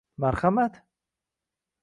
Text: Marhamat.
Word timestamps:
Marhamat. 0.23 0.73